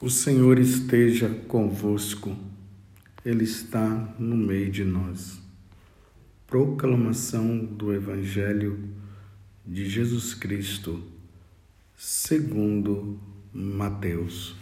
O 0.00 0.08
Senhor 0.08 0.60
esteja 0.60 1.28
convosco, 1.48 2.36
Ele 3.24 3.42
está 3.42 4.14
no 4.16 4.36
meio 4.36 4.70
de 4.70 4.84
nós. 4.84 5.40
Proclamação 6.46 7.58
do 7.58 7.92
Evangelho 7.92 8.78
de 9.66 9.90
Jesus 9.90 10.34
Cristo, 10.34 11.02
segundo 11.96 13.18
Mateus. 13.52 14.54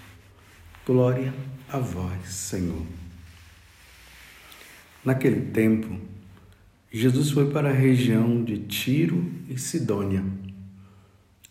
Glória 0.86 1.34
a 1.68 1.80
vós, 1.80 2.28
Senhor. 2.28 2.86
Naquele 5.04 5.50
tempo, 5.50 6.00
Jesus 6.90 7.30
foi 7.30 7.50
para 7.50 7.68
a 7.68 7.74
região 7.74 8.42
de 8.42 8.60
Tiro 8.60 9.30
e 9.50 9.58
Sidônia. 9.58 10.24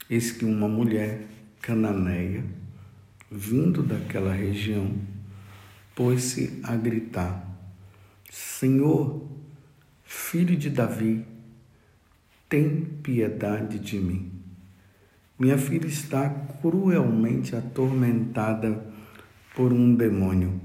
Eis 0.09 0.31
que 0.31 0.43
uma 0.43 0.67
mulher 0.67 1.27
cananeia 1.61 2.64
vindo 3.29 3.81
daquela 3.83 4.33
região, 4.33 4.93
pôs-se 5.93 6.59
a 6.63 6.75
gritar: 6.75 7.45
Senhor, 8.29 9.25
filho 10.03 10.55
de 10.55 10.69
Davi, 10.69 11.25
tem 12.47 12.85
piedade 13.03 13.79
de 13.79 13.97
mim. 13.97 14.31
Minha 15.37 15.57
filha 15.57 15.87
está 15.87 16.29
cruelmente 16.61 17.55
atormentada 17.55 18.85
por 19.53 19.73
um 19.73 19.93
demônio. 19.93 20.61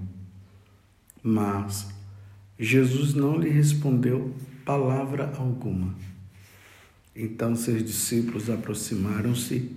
Mas 1.22 1.88
Jesus 2.58 3.14
não 3.14 3.36
lhe 3.36 3.48
respondeu 3.48 4.34
palavra 4.64 5.32
alguma. 5.36 5.94
Então 7.14 7.56
seus 7.56 7.82
discípulos 7.84 8.48
aproximaram-se 8.48 9.74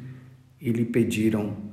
e 0.61 0.72
lhe 0.72 0.86
pediram: 0.86 1.73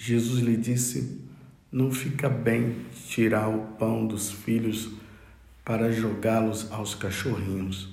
Jesus 0.00 0.40
lhe 0.40 0.56
disse: 0.56 1.20
Não 1.72 1.90
fica 1.90 2.28
bem 2.28 2.86
tirar 3.08 3.48
o 3.48 3.72
pão 3.76 4.06
dos 4.06 4.30
filhos 4.30 4.92
para 5.64 5.90
jogá-los 5.90 6.70
aos 6.70 6.94
cachorrinhos. 6.94 7.88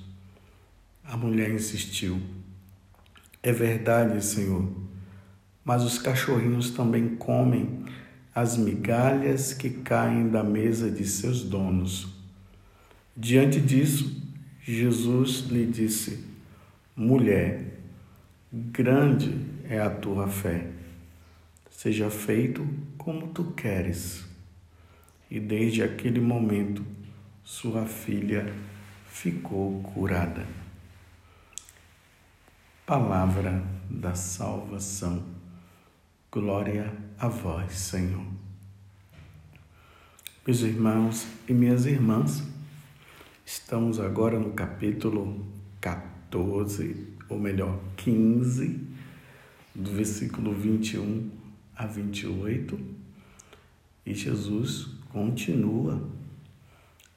A 1.02 1.16
mulher 1.16 1.50
insistiu: 1.50 2.22
É 3.42 3.50
verdade, 3.50 4.24
Senhor, 4.24 4.70
mas 5.64 5.82
os 5.82 5.98
cachorrinhos 5.98 6.70
também 6.70 7.16
comem 7.16 7.84
as 8.32 8.56
migalhas 8.56 9.52
que 9.52 9.68
caem 9.68 10.28
da 10.28 10.44
mesa 10.44 10.88
de 10.88 11.04
seus 11.04 11.42
donos. 11.42 12.06
Diante 13.16 13.60
disso, 13.60 14.22
Jesus 14.62 15.48
lhe 15.50 15.66
disse: 15.66 16.24
Mulher, 16.94 17.80
grande 18.52 19.40
é 19.68 19.80
a 19.80 19.90
tua 19.90 20.28
fé 20.28 20.75
seja 21.76 22.08
feito 22.08 22.66
como 22.96 23.28
tu 23.28 23.52
queres. 23.52 24.24
E 25.30 25.38
desde 25.38 25.82
aquele 25.82 26.20
momento, 26.20 26.82
sua 27.44 27.84
filha 27.84 28.50
ficou 29.10 29.82
curada. 29.82 30.46
Palavra 32.86 33.62
da 33.90 34.14
salvação. 34.14 35.22
Glória 36.32 36.96
a 37.18 37.28
vós, 37.28 37.72
Senhor. 37.74 38.24
Meus 40.46 40.62
irmãos 40.62 41.26
e 41.46 41.52
minhas 41.52 41.84
irmãs, 41.84 42.42
estamos 43.44 44.00
agora 44.00 44.38
no 44.38 44.52
capítulo 44.52 45.44
14, 45.82 47.06
ou 47.28 47.38
melhor, 47.38 47.78
15, 47.96 48.80
do 49.74 49.90
versículo 49.90 50.54
21 50.54 51.44
a 51.76 51.86
28, 51.86 52.78
e 54.04 54.14
Jesus 54.14 54.88
continua 55.12 56.02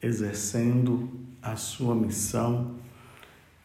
exercendo 0.02 1.09
a 1.42 1.56
sua 1.56 1.96
missão 1.96 2.75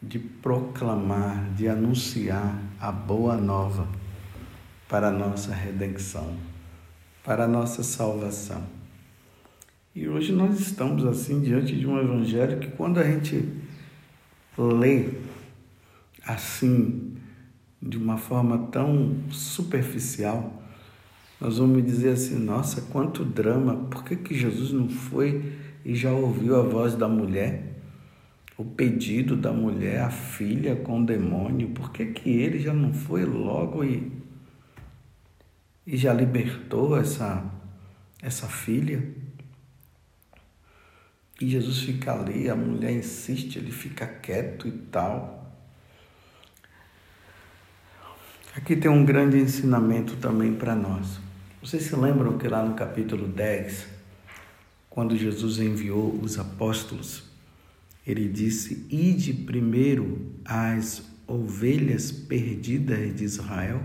de 0.01 0.19
proclamar, 0.19 1.53
de 1.55 1.67
anunciar 1.67 2.61
a 2.79 2.91
boa 2.91 3.35
nova 3.35 3.87
para 4.87 5.07
a 5.07 5.11
nossa 5.11 5.53
redenção, 5.53 6.37
para 7.23 7.45
a 7.45 7.47
nossa 7.47 7.83
salvação. 7.83 8.63
E 9.95 10.07
hoje 10.07 10.31
nós 10.31 10.59
estamos 10.59 11.05
assim 11.05 11.41
diante 11.41 11.75
de 11.75 11.87
um 11.87 11.97
evangelho 11.97 12.59
que 12.59 12.67
quando 12.67 12.99
a 12.99 13.03
gente 13.03 13.51
lê 14.57 15.09
assim 16.25 17.15
de 17.81 17.97
uma 17.97 18.17
forma 18.17 18.67
tão 18.67 19.15
superficial, 19.31 20.63
nós 21.39 21.57
vamos 21.57 21.83
dizer 21.83 22.09
assim: 22.09 22.37
nossa, 22.37 22.81
quanto 22.81 23.23
drama, 23.23 23.75
por 23.89 24.03
que, 24.03 24.15
que 24.15 24.35
Jesus 24.35 24.71
não 24.71 24.89
foi 24.89 25.53
e 25.83 25.95
já 25.95 26.11
ouviu 26.11 26.55
a 26.55 26.61
voz 26.61 26.95
da 26.95 27.07
mulher? 27.07 27.73
O 28.57 28.63
pedido 28.63 29.35
da 29.35 29.51
mulher, 29.51 30.01
a 30.01 30.09
filha 30.09 30.77
com 30.77 31.01
o 31.01 31.05
demônio, 31.05 31.69
por 31.69 31.91
que, 31.91 32.05
que 32.05 32.29
ele 32.29 32.59
já 32.59 32.73
não 32.73 32.93
foi 32.93 33.25
logo 33.25 33.83
e, 33.83 34.11
e 35.85 35.97
já 35.97 36.13
libertou 36.13 36.97
essa, 36.97 37.43
essa 38.21 38.47
filha? 38.47 39.03
E 41.41 41.49
Jesus 41.49 41.81
fica 41.81 42.13
ali, 42.13 42.49
a 42.49 42.55
mulher 42.55 42.93
insiste, 42.93 43.57
ele 43.57 43.71
fica 43.71 44.07
quieto 44.07 44.69
e 44.69 44.71
tal. 44.71 45.53
Aqui 48.55 48.73
tem 48.73 48.89
um 48.89 49.03
grande 49.03 49.37
ensinamento 49.37 50.15
também 50.15 50.53
para 50.53 50.73
nós. 50.73 51.24
Vocês 51.65 51.81
se 51.81 51.95
lembram 51.95 52.37
que 52.37 52.47
lá 52.47 52.63
no 52.63 52.75
capítulo 52.75 53.27
10, 53.27 53.87
quando 54.87 55.17
Jesus 55.17 55.57
enviou 55.57 56.13
os 56.21 56.37
apóstolos, 56.37 57.23
ele 58.05 58.29
disse: 58.29 58.85
Ide 58.87 59.33
primeiro 59.33 60.31
às 60.45 61.03
ovelhas 61.25 62.11
perdidas 62.11 63.15
de 63.15 63.23
Israel? 63.23 63.81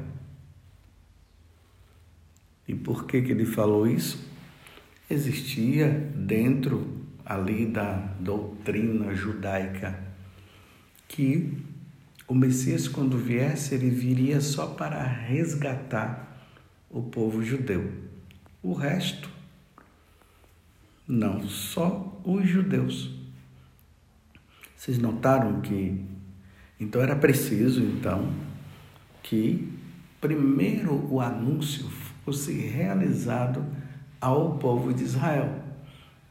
E 2.68 2.74
por 2.74 3.06
que, 3.06 3.22
que 3.22 3.32
ele 3.32 3.46
falou 3.46 3.86
isso? 3.86 4.28
Existia 5.08 5.88
dentro 6.14 6.86
ali 7.24 7.64
da 7.64 7.94
doutrina 8.20 9.14
judaica 9.14 9.98
que 11.08 11.56
o 12.28 12.34
Messias, 12.34 12.86
quando 12.86 13.16
viesse, 13.16 13.74
ele 13.74 13.88
viria 13.88 14.42
só 14.42 14.66
para 14.66 15.02
resgatar 15.02 16.29
o 16.90 17.02
povo 17.02 17.42
judeu. 17.42 17.90
O 18.62 18.72
resto, 18.72 19.30
não, 21.06 21.48
só 21.48 22.20
os 22.24 22.46
judeus. 22.46 23.10
Vocês 24.76 24.98
notaram 24.98 25.60
que 25.60 26.04
então 26.78 27.02
era 27.02 27.14
preciso 27.14 27.82
então 27.82 28.32
que 29.22 29.70
primeiro 30.20 31.06
o 31.10 31.20
anúncio 31.20 31.84
fosse 32.24 32.52
realizado 32.52 33.64
ao 34.20 34.58
povo 34.58 34.92
de 34.92 35.04
Israel. 35.04 35.62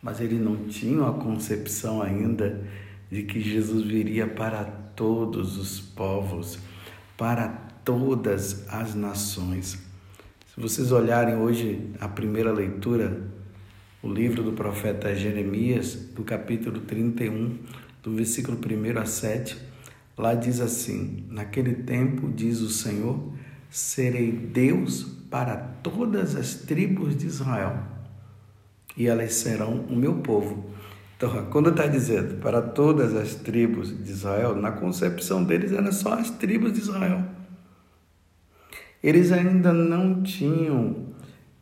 Mas 0.02 0.20
ele 0.20 0.40
não 0.40 0.68
tinha 0.68 1.08
a 1.08 1.14
concepção 1.14 2.02
ainda 2.02 2.64
de 3.12 3.24
que 3.24 3.40
Jesus 3.40 3.86
viria 3.86 4.28
para 4.28 4.64
todos 4.64 5.58
os 5.58 5.80
povos, 5.80 6.60
para 7.18 7.48
todas 7.84 8.68
as 8.70 8.96
nações. 8.96 9.89
Se 10.54 10.60
vocês 10.60 10.92
olharem 10.92 11.36
hoje 11.36 11.92
a 12.02 12.08
primeira 12.08 12.52
leitura, 12.52 13.22
o 14.02 14.12
livro 14.12 14.42
do 14.42 14.54
profeta 14.54 15.14
Jeremias, 15.14 15.94
do 16.16 16.24
capítulo 16.24 16.82
31, 16.82 17.56
do 18.02 18.16
versículo 18.16 18.58
1 18.58 19.00
a 19.00 19.06
7, 19.06 19.56
lá 20.18 20.34
diz 20.34 20.60
assim: 20.60 21.24
Naquele 21.30 21.76
tempo, 21.76 22.28
diz 22.34 22.62
o 22.62 22.70
Senhor, 22.70 23.32
serei 23.70 24.32
Deus 24.32 25.04
para 25.30 25.56
todas 25.56 26.36
as 26.36 26.56
tribos 26.56 27.16
de 27.16 27.28
Israel, 27.28 27.84
e 28.98 29.06
elas 29.06 29.36
serão 29.36 29.82
o 29.82 29.96
meu 29.96 30.16
povo. 30.16 30.72
Então, 31.16 31.46
quando 31.52 31.70
está 31.70 31.86
dizendo 31.86 32.42
para 32.42 32.60
todas 32.60 33.16
as 33.16 33.36
tribos 33.36 33.96
de 34.04 34.12
Israel, 34.12 34.56
na 34.56 34.72
concepção 34.72 35.44
deles 35.44 35.72
era 35.72 35.92
só 35.92 36.14
as 36.14 36.32
tribos 36.32 36.74
de 36.74 36.80
Israel. 36.80 37.39
Eles 39.02 39.32
ainda 39.32 39.72
não 39.72 40.22
tinham 40.22 41.08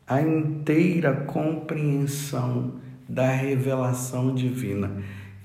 a 0.07 0.21
inteira 0.21 1.13
compreensão 1.13 2.73
da 3.07 3.29
revelação 3.29 4.33
divina. 4.33 4.91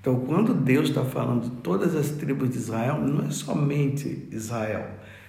Então, 0.00 0.20
quando 0.20 0.54
Deus 0.54 0.88
está 0.88 1.04
falando 1.04 1.44
de 1.44 1.50
todas 1.62 1.94
as 1.94 2.10
tribos 2.10 2.50
de 2.50 2.56
Israel, 2.56 2.98
não 2.98 3.26
é 3.26 3.30
somente 3.30 4.28
Israel, 4.32 4.88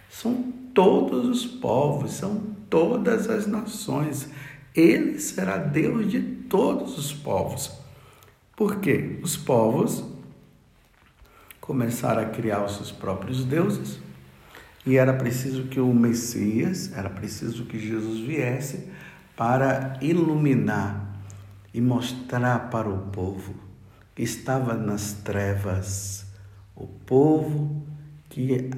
são 0.10 0.52
todos 0.74 1.28
os 1.28 1.46
povos, 1.46 2.14
são 2.14 2.42
todas 2.70 3.30
as 3.30 3.46
nações. 3.46 4.30
Ele 4.74 5.20
será 5.20 5.58
Deus 5.58 6.10
de 6.10 6.22
todos 6.22 6.98
os 6.98 7.14
povos. 7.14 7.72
Por 8.56 8.78
quê? 8.78 9.20
Os 9.22 9.36
povos 9.36 10.04
começaram 11.62 12.24
a 12.24 12.26
criar 12.26 12.64
os 12.64 12.76
seus 12.76 12.92
próprios 12.92 13.44
deuses 13.44 14.00
e 14.86 14.98
era 14.98 15.14
preciso 15.14 15.64
que 15.64 15.80
o 15.80 15.94
Messias, 15.94 16.92
era 16.96 17.10
preciso 17.10 17.66
que 17.66 17.80
Jesus 17.80 18.20
viesse 18.20 18.90
para 19.36 19.98
iluminar 20.02 21.22
e 21.74 21.80
mostrar 21.80 22.70
para 22.70 22.90
o 22.90 23.08
povo 23.08 23.56
que 24.14 24.22
estava 24.22 24.76
nas 24.76 25.14
trevas, 25.14 26.26
o 26.76 26.86
povo 26.86 27.84
que 28.30 28.70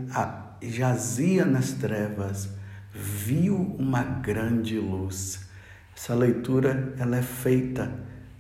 jazia 0.62 1.44
nas 1.44 1.72
trevas, 1.74 2.50
viu 2.94 3.56
uma 3.78 4.04
grande 4.04 4.80
luz. 4.80 5.46
Essa 5.96 6.14
leitura 6.14 6.94
ela 6.98 7.18
é 7.18 7.22
feita 7.22 7.92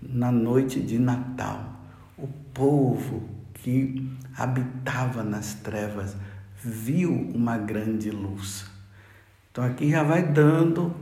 na 0.02 0.32
noite 0.32 0.80
de 0.80 0.98
Natal. 1.00 1.82
O 2.18 2.28
povo 2.28 3.28
que 3.56 4.10
habitava 4.38 5.24
nas 5.24 5.56
trevas 5.56 6.16
viu 6.66 7.12
uma 7.12 7.58
grande 7.58 8.10
luz. 8.10 8.66
Então 9.52 9.64
aqui 9.64 9.92
já 9.92 10.02
vai 10.02 10.24
dando 10.24 10.94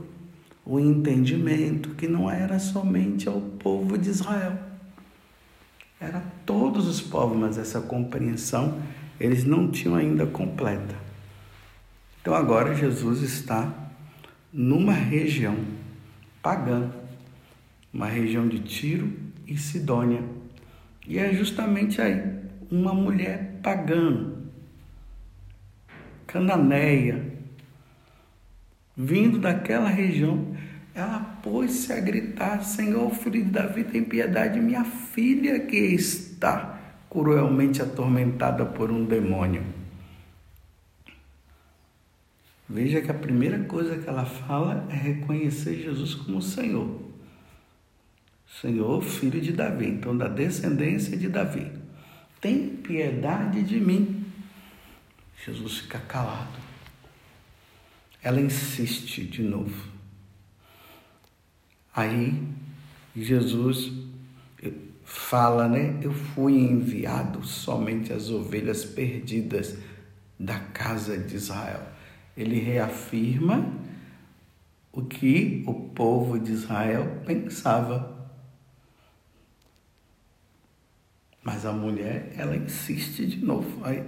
o 0.64 0.78
entendimento 0.78 1.90
que 1.90 2.06
não 2.06 2.30
era 2.30 2.58
somente 2.58 3.28
ao 3.28 3.40
povo 3.40 3.96
de 3.96 4.10
Israel. 4.10 4.58
Era 5.98 6.22
todos 6.44 6.86
os 6.86 7.00
povos, 7.00 7.38
mas 7.38 7.56
essa 7.56 7.80
compreensão 7.80 8.78
eles 9.18 9.44
não 9.44 9.70
tinham 9.70 9.94
ainda 9.94 10.26
completa. 10.26 10.94
Então 12.20 12.34
agora 12.34 12.74
Jesus 12.74 13.22
está 13.22 13.72
numa 14.52 14.92
região 14.92 15.56
pagã, 16.42 16.90
uma 17.92 18.06
região 18.06 18.46
de 18.46 18.58
Tiro 18.58 19.10
e 19.46 19.56
Sidônia. 19.56 20.22
E 21.06 21.18
é 21.18 21.32
justamente 21.32 22.00
aí, 22.00 22.22
uma 22.70 22.92
mulher 22.92 23.60
pagã, 23.62 24.33
cananeia, 26.34 27.24
vindo 28.96 29.38
daquela 29.38 29.88
região, 29.88 30.56
ela 30.92 31.20
pôs-se 31.20 31.92
a 31.92 32.00
gritar: 32.00 32.64
Senhor, 32.64 33.08
filho 33.14 33.44
de 33.44 33.50
Davi, 33.50 33.84
tem 33.84 34.02
piedade, 34.02 34.60
minha 34.60 34.84
filha 34.84 35.60
que 35.60 35.76
está 35.76 36.80
cruelmente 37.08 37.80
atormentada 37.80 38.66
por 38.66 38.90
um 38.90 39.04
demônio. 39.04 39.62
Veja 42.68 43.00
que 43.00 43.10
a 43.10 43.14
primeira 43.14 43.60
coisa 43.60 43.96
que 43.96 44.08
ela 44.08 44.24
fala 44.24 44.88
é 44.90 44.94
reconhecer 44.94 45.80
Jesus 45.80 46.16
como 46.16 46.42
Senhor. 46.42 47.00
Senhor, 48.60 49.02
filho 49.02 49.40
de 49.40 49.52
Davi, 49.52 49.86
então 49.86 50.16
da 50.16 50.26
descendência 50.26 51.16
de 51.16 51.28
Davi. 51.28 51.70
Tem 52.40 52.68
piedade 52.68 53.62
de 53.62 53.78
mim. 53.78 54.23
Jesus 55.44 55.78
fica 55.78 55.98
calado. 55.98 56.58
Ela 58.22 58.40
insiste 58.40 59.24
de 59.24 59.42
novo. 59.42 59.92
Aí 61.94 62.42
Jesus 63.14 63.92
fala, 65.04 65.68
né? 65.68 66.00
Eu 66.02 66.12
fui 66.12 66.54
enviado 66.54 67.44
somente 67.44 68.12
às 68.12 68.30
ovelhas 68.30 68.84
perdidas 68.84 69.76
da 70.38 70.58
casa 70.58 71.16
de 71.18 71.36
Israel. 71.36 71.86
Ele 72.36 72.58
reafirma 72.58 73.70
o 74.90 75.02
que 75.02 75.62
o 75.66 75.74
povo 75.90 76.38
de 76.38 76.52
Israel 76.52 77.22
pensava. 77.26 78.12
Mas 81.42 81.66
a 81.66 81.72
mulher, 81.72 82.32
ela 82.36 82.56
insiste 82.56 83.26
de 83.26 83.44
novo. 83.44 83.84
Aí, 83.84 84.02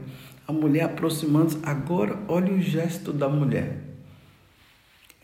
a 0.46 0.52
mulher 0.52 0.84
aproximando-se. 0.84 1.58
Agora, 1.62 2.18
olha 2.28 2.52
o 2.52 2.60
gesto 2.60 3.12
da 3.12 3.28
mulher. 3.28 3.80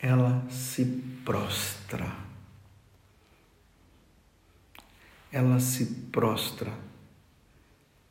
Ela 0.00 0.44
se 0.48 0.84
prostra 1.24 2.22
ela 5.32 5.58
se 5.58 5.86
prostra 6.12 6.72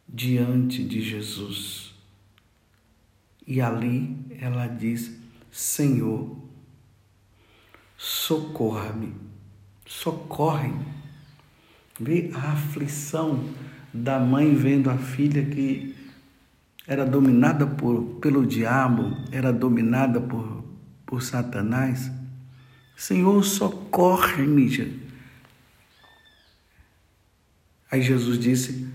diante 0.10 0.84
de 0.84 1.02
Jesus. 1.02 1.94
E 3.46 3.62
ali 3.62 4.18
ela 4.40 4.66
diz: 4.66 5.16
Senhor, 5.52 6.36
socorra-me, 7.96 9.14
socorre-me. 9.86 10.86
Vê 12.00 12.32
a 12.34 12.54
aflição 12.54 13.48
da 13.94 14.20
mãe 14.20 14.56
vendo 14.56 14.90
a 14.90 14.98
filha 14.98 15.46
que 15.46 15.96
era 16.88 17.06
dominada 17.06 17.66
por, 17.66 18.20
pelo 18.22 18.46
diabo, 18.46 19.16
era 19.32 19.54
dominada 19.54 20.20
por, 20.20 20.64
por 21.06 21.22
Satanás. 21.22 22.12
Senhor, 22.96 23.44
socorre-me, 23.44 25.02
Aí 27.92 28.02
Jesus 28.02 28.40
disse: 28.40 28.88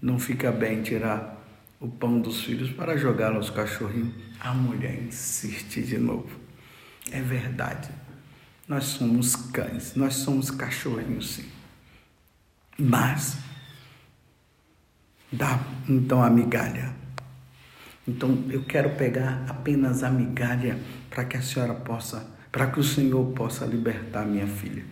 Não 0.00 0.18
fica 0.18 0.52
bem 0.52 0.82
tirar 0.82 1.42
o 1.80 1.88
pão 1.88 2.20
dos 2.20 2.44
filhos 2.44 2.70
para 2.70 2.96
jogar 2.96 3.34
aos 3.34 3.50
cachorrinhos. 3.50 4.14
A 4.38 4.52
mulher 4.52 5.02
insiste 5.02 5.82
de 5.82 5.98
novo. 5.98 6.28
É 7.10 7.20
verdade. 7.20 7.88
Nós 8.68 8.84
somos 8.84 9.34
cães, 9.34 9.94
nós 9.94 10.14
somos 10.14 10.50
cachorrinhos, 10.50 11.34
sim. 11.34 11.48
Mas 12.78 13.38
dá 15.30 15.58
então 15.88 16.22
a 16.22 16.30
migalha. 16.30 17.01
Então 18.06 18.44
eu 18.50 18.64
quero 18.64 18.90
pegar 18.90 19.44
apenas 19.48 20.02
a 20.02 20.10
migalha 20.10 20.78
para 21.08 21.24
que 21.24 21.36
a 21.36 21.42
senhora 21.42 21.74
possa, 21.74 22.26
para 22.50 22.66
que 22.66 22.80
o 22.80 22.84
Senhor 22.84 23.24
possa 23.32 23.64
libertar 23.64 24.26
minha 24.26 24.46
filha. 24.46 24.84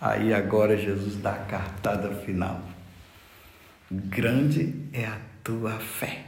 Aí 0.00 0.34
agora 0.34 0.76
Jesus 0.76 1.16
dá 1.16 1.32
a 1.32 1.44
cartada 1.44 2.10
final. 2.14 2.60
Grande 3.90 4.74
é 4.92 5.06
a 5.06 5.18
tua 5.44 5.78
fé. 5.78 6.24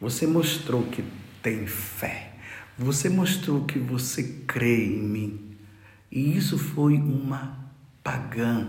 Você 0.00 0.26
mostrou 0.26 0.84
que 0.84 1.04
tem 1.42 1.66
fé. 1.66 2.32
Você 2.78 3.10
mostrou 3.10 3.66
que 3.66 3.78
você 3.78 4.22
crê 4.46 4.86
em 4.86 5.02
mim. 5.02 5.56
E 6.10 6.36
isso 6.36 6.58
foi 6.58 6.94
uma 6.94 7.70
pagã. 8.02 8.68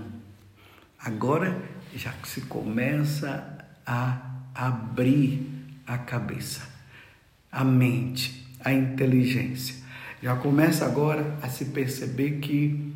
Agora 0.99 1.59
já 1.95 2.13
se 2.25 2.41
começa 2.41 3.57
a 3.85 4.30
abrir 4.53 5.47
a 5.85 5.97
cabeça, 5.97 6.67
a 7.51 7.63
mente, 7.63 8.47
a 8.59 8.71
inteligência. 8.71 9.75
Já 10.21 10.35
começa 10.35 10.85
agora 10.85 11.37
a 11.41 11.49
se 11.49 11.65
perceber 11.65 12.39
que 12.39 12.93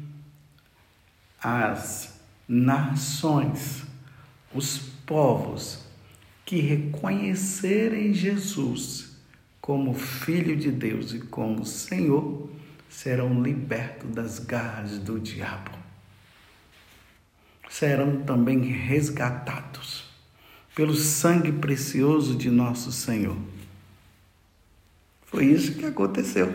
as 1.41 2.19
nações, 2.47 3.83
os 4.53 4.77
povos 5.05 5.83
que 6.45 6.59
reconhecerem 6.59 8.13
Jesus 8.13 9.15
como 9.59 9.95
Filho 9.95 10.55
de 10.55 10.71
Deus 10.71 11.12
e 11.13 11.19
como 11.19 11.65
Senhor 11.65 12.50
serão 12.88 13.41
libertos 13.41 14.12
das 14.12 14.38
garras 14.38 15.00
do 15.00 15.19
diabo. 15.19 15.71
Serão 17.67 18.21
também 18.24 18.59
resgatados 18.59 20.04
pelo 20.75 20.94
sangue 20.94 21.53
precioso 21.53 22.36
de 22.36 22.51
nosso 22.51 22.91
Senhor. 22.91 23.38
Foi 25.25 25.46
isso 25.46 25.75
que 25.75 25.86
aconteceu. 25.86 26.53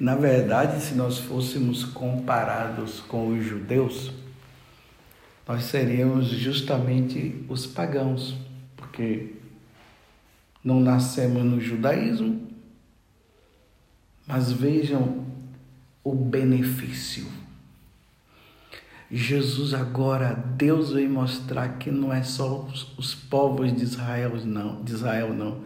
Na 0.00 0.16
verdade, 0.16 0.82
se 0.82 0.94
nós 0.94 1.18
fôssemos 1.18 1.84
comparados 1.84 3.00
com 3.00 3.28
os 3.28 3.44
judeus, 3.44 4.10
nós 5.46 5.64
seríamos 5.64 6.28
justamente 6.28 7.44
os 7.48 7.66
pagãos, 7.66 8.36
porque 8.76 9.34
não 10.64 10.80
nascemos 10.80 11.44
no 11.44 11.60
judaísmo, 11.60 12.48
mas 14.26 14.50
vejam 14.50 15.26
o 16.02 16.14
benefício. 16.14 17.41
Jesus 19.14 19.74
agora, 19.74 20.32
Deus 20.56 20.92
vem 20.92 21.06
mostrar 21.06 21.76
que 21.76 21.90
não 21.90 22.10
é 22.10 22.22
só 22.22 22.62
os, 22.62 22.96
os 22.96 23.14
povos 23.14 23.70
de 23.76 23.82
Israel 23.82 24.32
não, 24.42 24.82
de 24.82 24.94
Israel 24.94 25.34
não. 25.34 25.58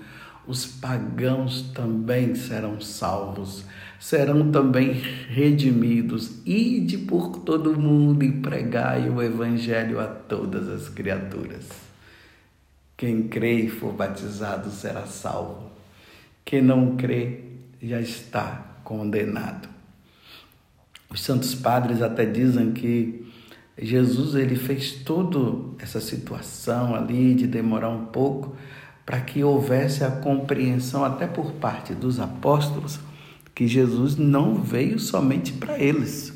os 0.49 0.67
pagãos 0.67 1.62
também 1.73 2.35
serão 2.35 2.81
salvos, 2.81 3.65
serão 4.00 4.50
também 4.50 4.95
redimidos. 5.29 6.45
Ide 6.45 6.99
por 6.99 7.38
todo 7.38 7.79
mundo 7.79 8.25
e 8.25 8.33
pregai 8.33 9.09
o 9.09 9.23
evangelho 9.23 10.00
a 10.00 10.07
todas 10.07 10.69
as 10.69 10.88
criaturas. 10.88 11.69
Quem 12.97 13.29
crê 13.29 13.61
e 13.61 13.69
for 13.69 13.93
batizado 13.93 14.71
será 14.71 15.07
salvo. 15.07 15.71
Quem 16.45 16.62
não 16.62 16.97
crê 16.97 17.45
já 17.81 18.00
está 18.00 18.79
condenado. 18.83 19.69
Os 21.09 21.23
santos 21.23 21.55
padres 21.55 22.03
até 22.03 22.25
dizem 22.26 22.73
que 22.73 23.25
Jesus 23.78 24.35
ele 24.35 24.56
fez 24.56 24.92
toda 24.92 25.75
essa 25.78 26.00
situação 26.00 26.95
ali 26.95 27.35
de 27.35 27.47
demorar 27.47 27.90
um 27.90 28.06
pouco 28.06 28.56
para 29.04 29.21
que 29.21 29.45
houvesse 29.45 30.02
a 30.02 30.11
compreensão 30.11 31.04
até 31.04 31.26
por 31.26 31.52
parte 31.52 31.95
dos 31.95 32.18
apóstolos 32.18 32.99
que 33.54 33.68
Jesus 33.68 34.16
não 34.16 34.56
veio 34.56 34.99
somente 34.99 35.52
para 35.52 35.78
eles. 35.78 36.33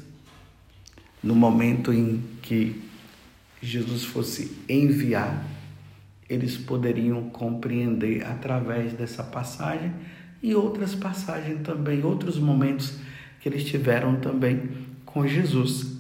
No 1.23 1.35
momento 1.35 1.93
em 1.93 2.23
que 2.41 2.83
Jesus 3.61 4.05
fosse 4.05 4.57
enviar, 4.69 5.45
eles 6.29 6.57
poderiam 6.57 7.29
compreender 7.29 8.25
através 8.25 8.93
dessa 8.93 9.23
passagem 9.23 9.93
e 10.43 10.55
outras 10.55 10.95
passagens 10.95 11.61
também, 11.63 12.03
outros 12.05 12.39
momentos 12.39 12.95
que 13.41 13.49
eles 13.49 13.65
tiveram 13.65 14.17
também 14.17 14.71
com 15.05 15.27
Jesus. 15.27 16.00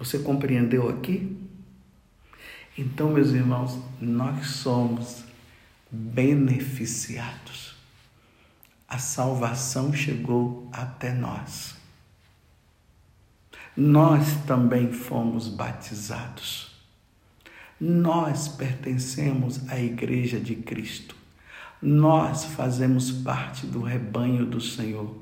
Você 0.00 0.18
compreendeu 0.18 0.88
aqui? 0.88 1.36
Então, 2.76 3.10
meus 3.10 3.32
irmãos, 3.32 3.78
nós 4.00 4.46
somos 4.46 5.22
beneficiados. 5.90 7.76
A 8.88 8.98
salvação 8.98 9.92
chegou 9.92 10.66
até 10.72 11.12
nós. 11.12 11.76
Nós 13.76 14.36
também 14.46 14.90
fomos 14.90 15.48
batizados. 15.48 16.74
Nós 17.78 18.48
pertencemos 18.48 19.68
à 19.68 19.78
Igreja 19.78 20.40
de 20.40 20.56
Cristo. 20.56 21.14
Nós 21.82 22.46
fazemos 22.46 23.10
parte 23.10 23.66
do 23.66 23.82
rebanho 23.82 24.46
do 24.46 24.62
Senhor. 24.62 25.14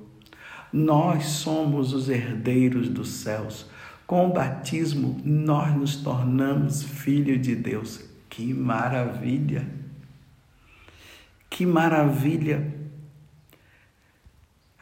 Nós 0.72 1.26
somos 1.26 1.92
os 1.92 2.08
herdeiros 2.08 2.88
dos 2.88 3.08
céus. 3.08 3.66
Com 4.08 4.30
o 4.30 4.32
batismo, 4.32 5.20
nós 5.22 5.76
nos 5.76 5.96
tornamos 5.96 6.82
filhos 6.82 7.42
de 7.42 7.54
Deus. 7.54 8.02
Que 8.30 8.54
maravilha! 8.54 9.68
Que 11.50 11.66
maravilha! 11.66 12.74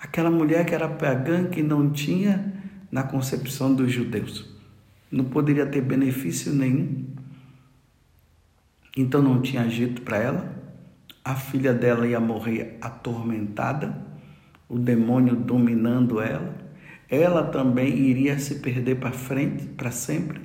Aquela 0.00 0.30
mulher 0.30 0.64
que 0.64 0.73
era 0.73 0.88
pagã, 0.88 1.47
que 1.47 1.61
não 1.61 1.90
tinha 1.90 2.54
na 2.88 3.02
concepção 3.02 3.75
dos 3.75 3.90
judeus, 3.90 4.49
não 5.11 5.25
poderia 5.25 5.66
ter 5.66 5.80
benefício 5.80 6.52
nenhum. 6.52 7.06
Então 8.97 9.21
não 9.21 9.42
tinha 9.42 9.68
jeito 9.68 10.02
para 10.02 10.18
ela. 10.18 10.56
A 11.25 11.35
filha 11.35 11.75
dela 11.75 12.06
ia 12.06 12.21
morrer 12.21 12.78
atormentada, 12.80 14.06
o 14.68 14.78
demônio 14.78 15.35
dominando 15.35 16.21
ela 16.21 16.66
ela 17.09 17.45
também 17.45 17.97
iria 17.97 18.39
se 18.39 18.57
perder 18.57 18.97
para 18.97 19.13
frente, 19.13 19.65
para 19.67 19.91
sempre, 19.91 20.41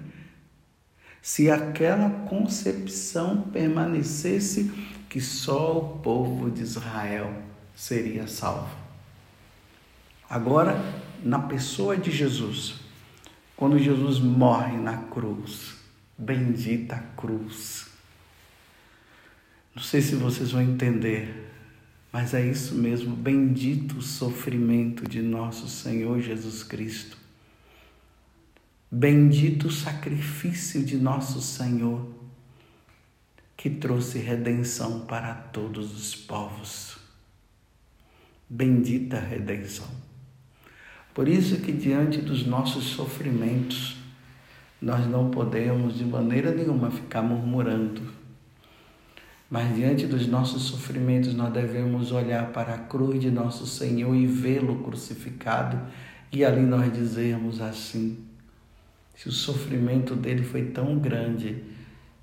se 1.22 1.50
aquela 1.50 2.10
concepção 2.27 3.41
permanecesse 3.41 4.72
que 5.10 5.20
só 5.20 5.77
o 5.77 6.00
povo 6.00 6.50
de 6.50 6.62
Israel 6.62 7.34
seria 7.75 8.27
salvo. 8.27 8.75
Agora, 10.30 10.80
na 11.24 11.39
pessoa 11.39 11.98
de 11.98 12.10
Jesus, 12.10 12.80
quando 13.56 13.77
Jesus 13.77 14.20
morre 14.20 14.77
na 14.77 14.98
cruz, 14.98 15.75
bendita 16.18 17.03
cruz. 17.18 17.88
Não 19.75 19.84
sei 19.84 20.01
se 20.01 20.15
vocês 20.15 20.51
vão 20.51 20.62
entender 20.62 21.50
mas 22.12 22.34
é 22.34 22.46
isso 22.46 22.75
mesmo, 22.75 23.15
bendito 23.15 23.98
o 23.98 24.01
sofrimento 24.01 25.08
de 25.08 25.22
nosso 25.22 25.70
Senhor 25.70 26.20
Jesus 26.20 26.62
Cristo. 26.62 27.18
Bendito 28.91 29.68
o 29.68 29.72
sacrifício 29.72 30.84
de 30.84 30.98
nosso 30.98 31.41
Senhor, 31.41 32.06
que 33.56 33.70
trouxe 33.70 34.20
redenção 34.20 35.06
para 35.06 35.34
todos 35.34 35.96
os 35.96 36.13
povos. 36.13 36.98
Bendita 38.50 39.15
a 39.15 39.22
redenção. 39.22 39.88
Por 41.13 41.30
isso 41.30 41.62
que 41.62 41.72
diante 41.72 42.22
dos 42.22 42.46
nossos 42.46 42.86
sofrimentos, 42.86 43.96
nós 44.82 45.08
não 45.08 45.32
podemos 45.32 45.98
de 45.98 46.03
maneira 46.03 46.51
nenhuma 46.51 46.91
ficar 46.91 47.22
murmurando 47.22 48.11
mas 49.51 49.75
diante 49.75 50.08
dos 50.08 50.27
nossos 50.27 50.62
sofrimentos, 50.62 51.34
nós 51.34 51.51
devemos 51.51 52.13
olhar 52.13 52.53
para 52.53 52.75
a 52.75 52.77
cruz 52.77 53.20
de 53.20 53.29
nosso 53.29 53.67
Senhor 53.67 54.15
e 54.15 54.25
vê-lo 54.25 54.81
crucificado 54.81 55.77
e 56.31 56.46
ali 56.46 56.62
nós 56.62 56.93
dizermos 56.93 57.60
assim: 57.60 58.20
se 59.13 59.27
o 59.27 59.31
sofrimento 59.31 60.15
dele 60.15 60.41
foi 60.41 60.67
tão 60.67 60.98
grande 60.98 61.63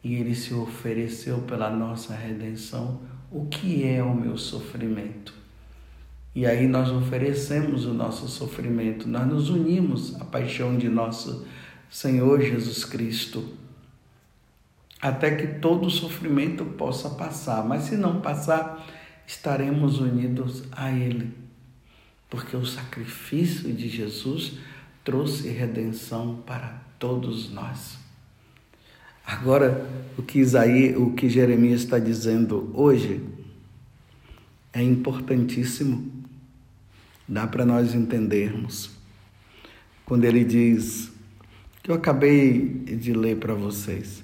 e 0.02 0.14
ele 0.14 0.34
se 0.34 0.54
ofereceu 0.54 1.40
pela 1.42 1.68
nossa 1.68 2.14
redenção, 2.14 3.02
o 3.30 3.44
que 3.44 3.86
é 3.86 4.02
o 4.02 4.14
meu 4.14 4.38
sofrimento? 4.38 5.34
E 6.34 6.46
aí 6.46 6.66
nós 6.66 6.90
oferecemos 6.90 7.84
o 7.84 7.92
nosso 7.92 8.26
sofrimento, 8.26 9.06
nós 9.06 9.26
nos 9.26 9.50
unimos 9.50 10.18
à 10.18 10.24
paixão 10.24 10.78
de 10.78 10.88
nosso 10.88 11.46
Senhor 11.90 12.40
Jesus 12.40 12.86
Cristo 12.86 13.67
até 15.00 15.34
que 15.34 15.60
todo 15.60 15.90
sofrimento 15.90 16.64
possa 16.64 17.10
passar. 17.10 17.64
Mas 17.64 17.84
se 17.84 17.96
não 17.96 18.20
passar, 18.20 18.86
estaremos 19.26 19.98
unidos 19.98 20.64
a 20.72 20.90
Ele, 20.90 21.32
porque 22.28 22.56
o 22.56 22.64
sacrifício 22.64 23.72
de 23.72 23.88
Jesus 23.88 24.58
trouxe 25.04 25.48
redenção 25.48 26.42
para 26.46 26.82
todos 26.98 27.50
nós. 27.50 27.98
Agora, 29.24 29.86
o 30.16 30.22
que 30.22 30.38
Isaías, 30.38 30.96
o 30.96 31.12
que 31.12 31.28
Jeremias 31.28 31.82
está 31.82 31.98
dizendo 31.98 32.70
hoje 32.74 33.20
é 34.72 34.82
importantíssimo. 34.82 36.10
Dá 37.28 37.46
para 37.46 37.66
nós 37.66 37.94
entendermos. 37.94 38.90
Quando 40.06 40.24
ele 40.24 40.44
diz, 40.44 41.12
que 41.82 41.90
eu 41.90 41.94
acabei 41.94 42.66
de 42.68 43.12
ler 43.12 43.36
para 43.36 43.54
vocês, 43.54 44.22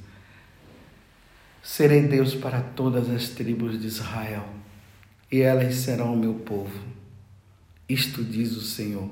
Serei 1.65 2.03
Deus 2.03 2.35
para 2.35 2.61
todas 2.61 3.09
as 3.09 3.31
tribos 3.31 3.81
de 3.81 3.87
Israel, 3.87 4.45
e 5.33 5.41
elas 5.41 5.77
serão 5.77 6.13
o 6.13 6.17
meu 6.17 6.35
povo. 6.35 6.79
Isto 7.89 8.23
diz 8.23 8.55
o 8.55 8.61
Senhor. 8.61 9.09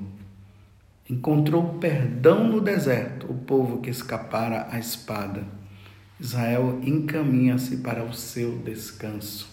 Encontrou 1.09 1.79
perdão 1.79 2.47
no 2.47 2.61
deserto 2.61 3.25
o 3.25 3.33
povo 3.33 3.81
que 3.81 3.89
escapara 3.89 4.67
à 4.69 4.77
espada. 4.77 5.43
Israel 6.19 6.79
encaminha-se 6.83 7.77
para 7.77 8.03
o 8.03 8.13
seu 8.13 8.59
descanso. 8.59 9.49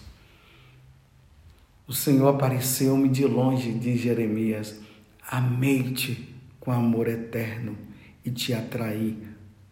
O 1.87 1.93
Senhor 1.93 2.27
apareceu-me 2.27 3.09
de 3.09 3.25
longe, 3.25 3.73
diz 3.73 3.99
Jeremias. 3.99 4.79
Amei-te 5.27 6.35
com 6.59 6.71
amor 6.71 7.07
eterno 7.07 7.75
e 8.23 8.29
te 8.29 8.53
atraí 8.53 9.17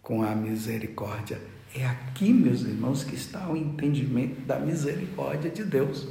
com 0.01 0.23
a 0.23 0.33
misericórdia. 0.33 1.58
É 1.75 1.85
aqui, 1.85 2.33
meus 2.33 2.61
irmãos, 2.61 3.03
que 3.03 3.15
está 3.15 3.47
o 3.47 3.55
entendimento 3.55 4.41
da 4.41 4.59
misericórdia 4.59 5.51
de 5.51 5.63
Deus. 5.63 6.07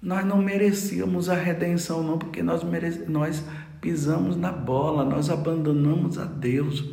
Nós 0.00 0.24
não 0.24 0.38
merecíamos 0.38 1.28
a 1.28 1.34
redenção, 1.34 2.02
não, 2.02 2.18
porque 2.18 2.42
nós, 2.42 2.62
nós 3.08 3.44
pisamos 3.80 4.36
na 4.36 4.50
bola, 4.50 5.04
nós 5.04 5.28
abandonamos 5.28 6.18
a 6.18 6.24
Deus. 6.24 6.84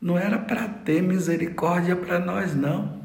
Não 0.00 0.18
era 0.18 0.38
para 0.38 0.68
ter 0.68 1.02
misericórdia 1.02 1.94
para 1.94 2.18
nós, 2.18 2.54
não. 2.54 3.00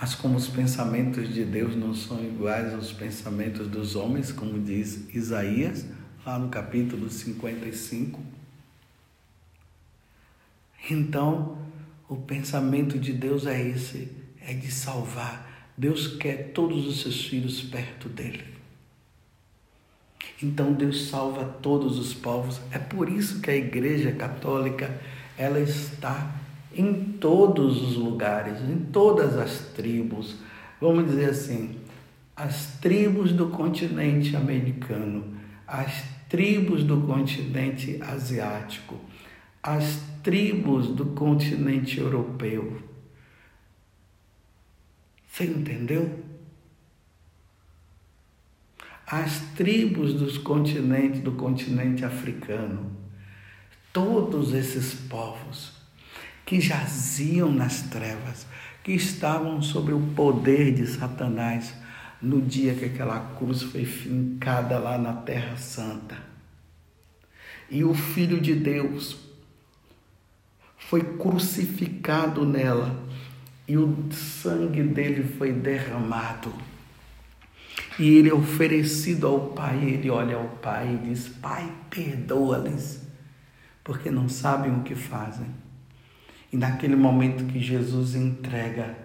Mas 0.00 0.14
como 0.14 0.36
os 0.36 0.48
pensamentos 0.48 1.32
de 1.34 1.44
Deus 1.44 1.74
não 1.74 1.92
são 1.92 2.22
iguais 2.24 2.72
aos 2.72 2.92
pensamentos 2.92 3.66
dos 3.66 3.96
homens, 3.96 4.30
como 4.30 4.60
diz 4.60 5.12
Isaías, 5.12 5.86
lá 6.24 6.38
no 6.38 6.48
capítulo 6.48 7.10
55, 7.10 8.20
então, 10.90 11.58
o 12.08 12.16
pensamento 12.16 12.98
de 12.98 13.12
Deus 13.12 13.46
é 13.46 13.60
esse: 13.60 14.10
é 14.40 14.54
de 14.54 14.70
salvar. 14.70 15.72
Deus 15.76 16.16
quer 16.16 16.52
todos 16.52 16.86
os 16.86 17.02
seus 17.02 17.24
filhos 17.26 17.62
perto 17.62 18.08
dele. 18.08 18.44
Então 20.42 20.72
Deus 20.72 21.08
salva 21.08 21.44
todos 21.44 21.98
os 21.98 22.14
povos. 22.14 22.60
É 22.70 22.78
por 22.78 23.08
isso 23.08 23.40
que 23.40 23.50
a 23.50 23.56
Igreja 23.56 24.12
Católica 24.12 25.00
ela 25.36 25.60
está 25.60 26.34
em 26.74 26.94
todos 27.20 27.82
os 27.82 27.96
lugares, 27.96 28.60
em 28.60 28.78
todas 28.92 29.36
as 29.36 29.72
tribos. 29.74 30.36
vamos 30.80 31.06
dizer 31.06 31.30
assim, 31.30 31.76
as 32.36 32.78
tribos 32.80 33.32
do 33.32 33.48
continente 33.48 34.36
americano, 34.36 35.36
as 35.66 36.04
tribos 36.28 36.84
do 36.84 37.00
continente 37.00 37.98
asiático, 38.00 38.96
as 39.62 40.00
tribos 40.28 40.88
do 40.88 41.06
continente 41.06 41.98
europeu. 41.98 42.82
Você 45.26 45.44
entendeu? 45.44 46.22
As 49.06 49.40
tribos 49.56 50.12
dos 50.12 50.36
continentes 50.36 51.22
do 51.22 51.32
continente 51.32 52.04
africano, 52.04 52.94
todos 53.90 54.52
esses 54.52 54.92
povos 54.92 55.72
que 56.44 56.60
jaziam 56.60 57.50
nas 57.50 57.84
trevas, 57.84 58.46
que 58.84 58.92
estavam 58.92 59.62
sob 59.62 59.94
o 59.94 60.08
poder 60.14 60.74
de 60.74 60.86
Satanás 60.88 61.72
no 62.20 62.42
dia 62.42 62.74
que 62.74 62.84
aquela 62.84 63.18
cruz 63.38 63.62
foi 63.62 63.86
fincada 63.86 64.78
lá 64.78 64.98
na 64.98 65.14
Terra 65.14 65.56
Santa. 65.56 66.18
E 67.70 67.82
o 67.82 67.94
Filho 67.94 68.38
de 68.38 68.54
Deus 68.54 69.27
foi 70.88 71.02
crucificado 71.02 72.46
nela 72.46 72.98
e 73.68 73.76
o 73.76 74.10
sangue 74.10 74.82
dele 74.82 75.22
foi 75.22 75.52
derramado. 75.52 76.50
E 77.98 78.08
ele 78.14 78.30
é 78.30 78.34
oferecido 78.34 79.26
ao 79.26 79.50
Pai, 79.50 79.84
ele 79.84 80.08
olha 80.08 80.36
ao 80.36 80.48
Pai 80.48 80.94
e 80.94 81.08
diz: 81.08 81.28
Pai, 81.28 81.70
perdoa-lhes, 81.90 83.06
porque 83.84 84.10
não 84.10 84.30
sabem 84.30 84.72
o 84.72 84.82
que 84.82 84.94
fazem. 84.94 85.46
E 86.50 86.56
naquele 86.56 86.96
momento 86.96 87.44
que 87.44 87.60
Jesus 87.60 88.14
entrega, 88.14 88.96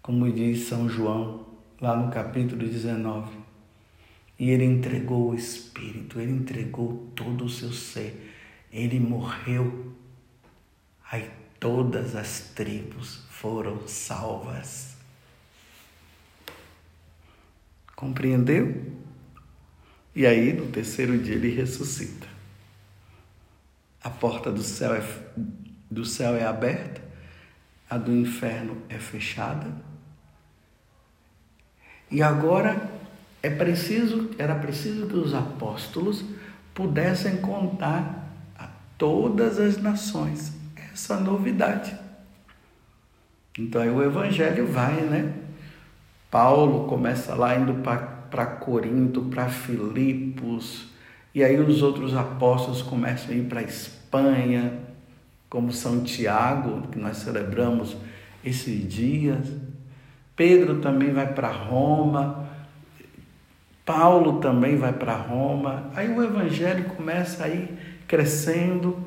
como 0.00 0.30
diz 0.30 0.68
São 0.68 0.88
João, 0.88 1.46
lá 1.80 1.96
no 1.96 2.12
capítulo 2.12 2.64
19, 2.64 3.36
e 4.38 4.50
ele 4.50 4.64
entregou 4.64 5.30
o 5.30 5.34
Espírito, 5.34 6.20
ele 6.20 6.30
entregou 6.30 7.10
todo 7.16 7.44
o 7.44 7.50
seu 7.50 7.72
ser, 7.72 8.32
ele 8.70 9.00
morreu. 9.00 9.95
Aí 11.10 11.30
todas 11.60 12.16
as 12.16 12.40
tribos 12.54 13.24
foram 13.30 13.86
salvas. 13.86 14.96
Compreendeu? 17.94 18.92
E 20.14 20.26
aí, 20.26 20.52
no 20.52 20.66
terceiro 20.66 21.16
dia, 21.18 21.34
ele 21.34 21.54
ressuscita. 21.54 22.26
A 24.02 24.10
porta 24.10 24.50
do 24.50 24.62
céu 24.62 24.94
é, 24.94 25.02
do 25.90 26.04
céu 26.04 26.34
é 26.34 26.44
aberta, 26.44 27.02
a 27.88 27.96
do 27.98 28.12
inferno 28.12 28.82
é 28.88 28.98
fechada. 28.98 29.70
E 32.10 32.22
agora 32.22 32.90
é 33.42 33.50
preciso, 33.50 34.30
era 34.38 34.54
preciso 34.54 35.06
que 35.06 35.16
os 35.16 35.34
apóstolos 35.34 36.24
pudessem 36.74 37.38
contar 37.38 38.32
a 38.56 38.68
todas 38.96 39.58
as 39.58 39.76
nações 39.76 40.65
essa 40.96 41.20
novidade. 41.20 41.94
Então 43.58 43.82
aí 43.82 43.90
o 43.90 44.02
evangelho 44.02 44.66
vai, 44.66 44.94
né? 45.02 45.34
Paulo 46.30 46.86
começa 46.88 47.34
lá 47.34 47.54
indo 47.54 47.74
para 48.30 48.46
Corinto, 48.46 49.22
para 49.26 49.48
Filipos, 49.48 50.86
e 51.34 51.44
aí 51.44 51.60
os 51.60 51.82
outros 51.82 52.16
apóstolos 52.16 52.80
começam 52.80 53.30
a 53.30 53.34
ir 53.34 53.44
para 53.44 53.62
Espanha, 53.62 54.72
como 55.50 55.70
São 55.70 56.02
Tiago, 56.02 56.88
que 56.88 56.98
nós 56.98 57.18
celebramos 57.18 57.94
esses 58.42 58.88
dias. 58.88 59.52
Pedro 60.34 60.80
também 60.80 61.12
vai 61.12 61.32
para 61.32 61.50
Roma. 61.50 62.48
Paulo 63.84 64.40
também 64.40 64.76
vai 64.76 64.94
para 64.94 65.14
Roma. 65.14 65.90
Aí 65.94 66.10
o 66.10 66.24
evangelho 66.24 66.84
começa 66.84 67.44
a 67.44 67.48
ir 67.48 67.68
crescendo 68.08 68.98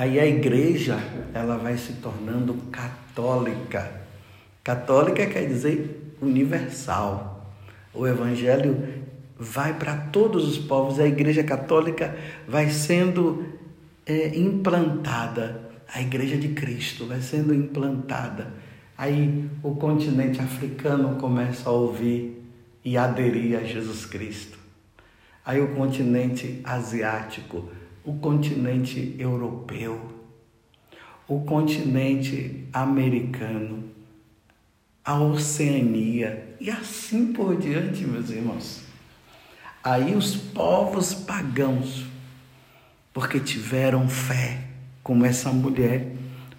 Aí 0.00 0.18
a 0.18 0.24
igreja, 0.24 0.96
ela 1.34 1.58
vai 1.58 1.76
se 1.76 1.92
tornando 1.92 2.54
católica. 2.72 4.00
Católica 4.64 5.26
quer 5.26 5.46
dizer 5.46 6.14
universal. 6.22 7.54
O 7.92 8.06
evangelho 8.06 8.82
vai 9.38 9.74
para 9.78 9.94
todos 9.94 10.48
os 10.48 10.56
povos, 10.56 10.98
a 10.98 11.06
igreja 11.06 11.44
católica 11.44 12.16
vai 12.48 12.70
sendo 12.70 13.44
é, 14.06 14.34
implantada, 14.38 15.68
a 15.92 16.00
igreja 16.00 16.38
de 16.38 16.48
Cristo 16.48 17.04
vai 17.04 17.20
sendo 17.20 17.54
implantada. 17.54 18.54
Aí 18.96 19.50
o 19.62 19.74
continente 19.74 20.40
africano 20.40 21.16
começa 21.16 21.68
a 21.68 21.72
ouvir 21.74 22.42
e 22.82 22.96
aderir 22.96 23.58
a 23.58 23.64
Jesus 23.64 24.06
Cristo. 24.06 24.58
Aí 25.44 25.60
o 25.60 25.74
continente 25.74 26.62
asiático 26.64 27.68
o 28.10 28.18
continente 28.18 29.14
europeu, 29.18 30.00
o 31.28 31.40
continente 31.42 32.66
americano, 32.72 33.84
a 35.04 35.20
Oceania 35.20 36.56
e 36.60 36.68
assim 36.70 37.32
por 37.32 37.56
diante, 37.56 38.04
meus 38.04 38.30
irmãos. 38.30 38.82
Aí 39.82 40.16
os 40.16 40.34
povos 40.36 41.14
pagãos, 41.14 42.04
porque 43.14 43.38
tiveram 43.38 44.08
fé, 44.08 44.64
como 45.04 45.24
essa 45.24 45.52
mulher. 45.52 46.16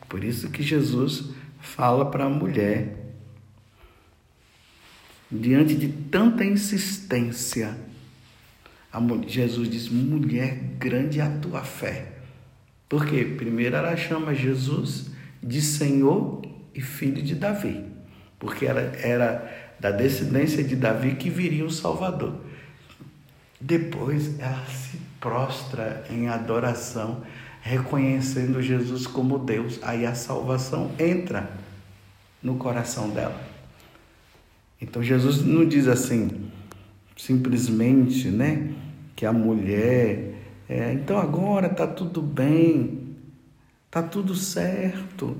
Por 0.07 0.23
isso 0.23 0.49
que 0.49 0.63
Jesus 0.63 1.31
fala 1.59 2.09
para 2.09 2.25
a 2.25 2.29
mulher, 2.29 3.13
diante 5.29 5.75
de 5.75 5.89
tanta 5.89 6.45
insistência, 6.45 7.77
Jesus 9.27 9.69
diz: 9.69 9.89
mulher, 9.89 10.55
grande 10.77 11.19
é 11.19 11.23
a 11.23 11.29
tua 11.29 11.63
fé. 11.63 12.13
Por 12.89 13.05
quê? 13.05 13.23
Primeiro 13.23 13.75
ela 13.75 13.95
chama 13.95 14.35
Jesus 14.35 15.11
de 15.41 15.61
Senhor 15.61 16.41
e 16.75 16.81
filho 16.81 17.21
de 17.21 17.35
Davi, 17.35 17.85
porque 18.37 18.65
era, 18.65 18.81
era 19.01 19.73
da 19.79 19.91
descendência 19.91 20.63
de 20.63 20.75
Davi 20.75 21.15
que 21.15 21.29
viria 21.29 21.65
o 21.65 21.71
Salvador. 21.71 22.35
Depois 23.59 24.39
ela 24.39 24.65
se 24.65 24.97
prostra 25.19 26.03
em 26.09 26.27
adoração, 26.27 27.23
reconhecendo 27.61 28.61
Jesus 28.61 29.07
como 29.07 29.39
Deus. 29.39 29.79
Aí 29.83 30.05
a 30.05 30.15
salvação 30.15 30.91
entra 30.99 31.49
no 32.41 32.55
coração 32.55 33.09
dela. 33.09 33.39
Então 34.81 35.01
Jesus 35.01 35.45
não 35.45 35.63
diz 35.63 35.87
assim, 35.87 36.49
simplesmente, 37.15 38.29
né? 38.29 38.70
Que 39.21 39.25
a 39.27 39.31
mulher, 39.31 40.33
é, 40.67 40.93
então 40.93 41.19
agora 41.19 41.67
está 41.67 41.85
tudo 41.85 42.23
bem, 42.23 43.15
está 43.85 44.01
tudo 44.01 44.33
certo. 44.33 45.37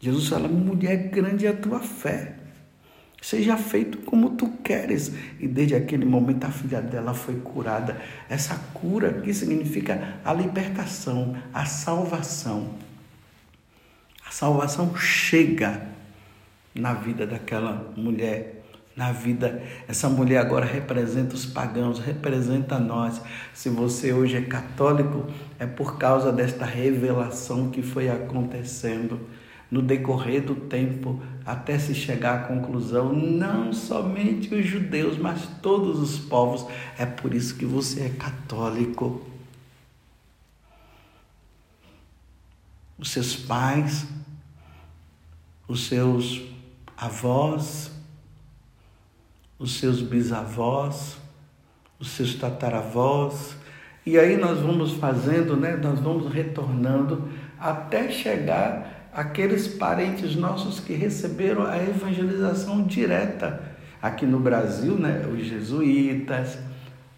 Jesus 0.00 0.28
fala, 0.28 0.48
mulher 0.48 1.10
grande 1.10 1.46
é 1.46 1.50
a 1.50 1.54
tua 1.54 1.80
fé. 1.80 2.36
Seja 3.20 3.58
feito 3.58 3.98
como 4.06 4.30
tu 4.38 4.48
queres. 4.64 5.12
E 5.38 5.46
desde 5.46 5.74
aquele 5.74 6.06
momento 6.06 6.44
a 6.44 6.50
filha 6.50 6.80
dela 6.80 7.12
foi 7.12 7.38
curada. 7.40 8.00
Essa 8.26 8.56
cura 8.72 9.20
que 9.20 9.34
significa 9.34 10.18
a 10.24 10.32
libertação, 10.32 11.36
a 11.52 11.66
salvação. 11.66 12.72
A 14.26 14.30
salvação 14.30 14.96
chega 14.96 15.88
na 16.74 16.94
vida 16.94 17.26
daquela 17.26 17.92
mulher 17.98 18.61
na 18.94 19.12
vida. 19.12 19.62
Essa 19.88 20.08
mulher 20.08 20.38
agora 20.38 20.66
representa 20.66 21.34
os 21.34 21.46
pagãos, 21.46 21.98
representa 21.98 22.78
nós. 22.78 23.20
Se 23.54 23.68
você 23.68 24.12
hoje 24.12 24.36
é 24.36 24.42
católico, 24.42 25.26
é 25.58 25.66
por 25.66 25.98
causa 25.98 26.32
desta 26.32 26.64
revelação 26.64 27.70
que 27.70 27.82
foi 27.82 28.08
acontecendo 28.08 29.20
no 29.70 29.80
decorrer 29.80 30.42
do 30.42 30.54
tempo 30.54 31.22
até 31.46 31.78
se 31.78 31.94
chegar 31.94 32.40
à 32.40 32.46
conclusão, 32.46 33.10
não 33.10 33.72
somente 33.72 34.54
os 34.54 34.66
judeus, 34.66 35.16
mas 35.16 35.48
todos 35.62 35.98
os 35.98 36.18
povos. 36.18 36.66
É 36.98 37.06
por 37.06 37.32
isso 37.32 37.56
que 37.56 37.64
você 37.64 38.02
é 38.02 38.08
católico. 38.10 39.26
Os 42.98 43.10
seus 43.10 43.34
pais, 43.34 44.06
os 45.66 45.86
seus 45.88 46.42
avós, 46.96 47.91
os 49.62 49.78
seus 49.78 50.02
bisavós, 50.02 51.16
os 52.00 52.10
seus 52.10 52.34
tataravós, 52.34 53.54
e 54.04 54.18
aí 54.18 54.36
nós 54.36 54.58
vamos 54.58 54.94
fazendo, 54.94 55.56
né? 55.56 55.76
Nós 55.76 56.00
vamos 56.00 56.32
retornando 56.32 57.28
até 57.60 58.10
chegar 58.10 59.08
aqueles 59.14 59.68
parentes 59.68 60.34
nossos 60.34 60.80
que 60.80 60.94
receberam 60.94 61.64
a 61.64 61.80
evangelização 61.80 62.82
direta 62.82 63.62
aqui 64.02 64.26
no 64.26 64.40
Brasil, 64.40 64.98
né? 64.98 65.24
Os 65.32 65.46
jesuítas, 65.46 66.58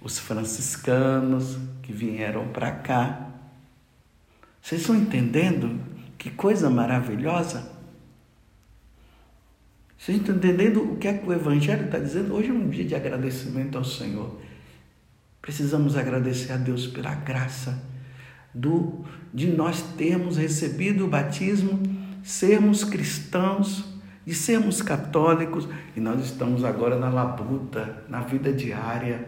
os 0.02 0.18
franciscanos 0.18 1.56
que 1.82 1.94
vieram 1.94 2.48
para 2.48 2.70
cá. 2.70 3.30
Vocês 4.60 4.82
estão 4.82 4.94
entendendo 4.94 5.80
que 6.18 6.30
coisa 6.30 6.68
maravilhosa? 6.68 7.73
Vocês 10.04 10.18
estão 10.18 10.36
entendendo 10.36 10.82
o 10.82 10.96
que 10.98 11.08
é 11.08 11.14
que 11.14 11.26
o 11.26 11.32
Evangelho 11.32 11.86
está 11.86 11.98
dizendo? 11.98 12.34
Hoje 12.34 12.50
é 12.50 12.52
um 12.52 12.68
dia 12.68 12.84
de 12.84 12.94
agradecimento 12.94 13.78
ao 13.78 13.84
Senhor. 13.84 14.38
Precisamos 15.40 15.96
agradecer 15.96 16.52
a 16.52 16.58
Deus 16.58 16.86
pela 16.86 17.14
graça 17.14 17.82
do, 18.52 19.02
de 19.32 19.46
nós 19.46 19.80
termos 19.96 20.36
recebido 20.36 21.06
o 21.06 21.08
batismo, 21.08 21.82
sermos 22.22 22.84
cristãos, 22.84 23.82
de 24.26 24.34
sermos 24.34 24.82
católicos, 24.82 25.66
e 25.96 26.00
nós 26.00 26.22
estamos 26.22 26.64
agora 26.64 26.98
na 26.98 27.08
labuta, 27.08 28.04
na 28.06 28.20
vida 28.20 28.52
diária, 28.52 29.26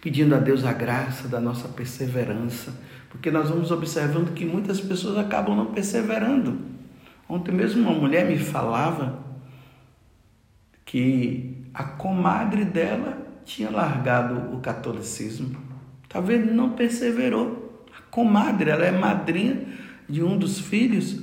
pedindo 0.00 0.34
a 0.34 0.38
Deus 0.38 0.64
a 0.64 0.72
graça 0.72 1.28
da 1.28 1.38
nossa 1.38 1.68
perseverança, 1.68 2.72
porque 3.10 3.30
nós 3.30 3.50
vamos 3.50 3.70
observando 3.70 4.32
que 4.32 4.46
muitas 4.46 4.80
pessoas 4.80 5.18
acabam 5.18 5.54
não 5.54 5.66
perseverando. 5.74 6.58
Ontem 7.28 7.52
mesmo 7.52 7.82
uma 7.82 7.92
mulher 7.92 8.26
me 8.26 8.38
falava 8.38 9.30
que 10.92 11.70
a 11.72 11.84
comadre 11.84 12.66
dela 12.66 13.16
tinha 13.46 13.70
largado 13.70 14.54
o 14.54 14.60
catolicismo. 14.60 15.56
Talvez 16.06 16.44
não 16.54 16.72
perseverou. 16.72 17.82
A 17.96 18.02
comadre, 18.10 18.68
ela 18.68 18.84
é 18.84 18.90
madrinha 18.90 19.68
de 20.06 20.22
um 20.22 20.36
dos 20.36 20.58
filhos. 20.58 21.18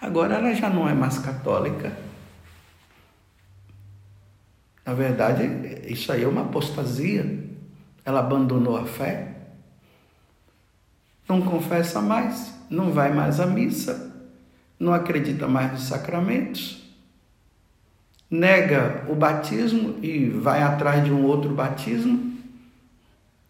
Agora 0.00 0.34
ela 0.34 0.52
já 0.52 0.68
não 0.68 0.88
é 0.88 0.94
mais 0.94 1.16
católica. 1.16 1.96
Na 4.84 4.94
verdade, 4.94 5.44
isso 5.86 6.10
aí 6.10 6.24
é 6.24 6.26
uma 6.26 6.42
apostasia. 6.42 7.38
Ela 8.04 8.18
abandonou 8.18 8.76
a 8.76 8.84
fé. 8.84 9.36
Não 11.28 11.40
confessa 11.40 12.00
mais, 12.02 12.52
não 12.68 12.90
vai 12.90 13.14
mais 13.14 13.38
à 13.38 13.46
missa, 13.46 14.12
não 14.76 14.92
acredita 14.92 15.46
mais 15.46 15.70
nos 15.70 15.82
sacramentos 15.84 16.81
nega 18.32 19.04
o 19.10 19.14
batismo 19.14 19.98
e 20.02 20.30
vai 20.30 20.62
atrás 20.62 21.04
de 21.04 21.12
um 21.12 21.22
outro 21.26 21.50
batismo. 21.50 22.32